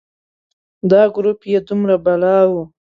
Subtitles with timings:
[0.91, 2.53] دا ګروپ یې دومره بلا و.